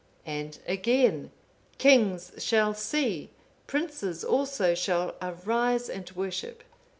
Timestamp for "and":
0.33-0.59, 5.91-6.09